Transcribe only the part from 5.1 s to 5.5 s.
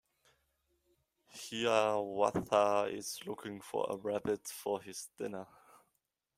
dinner.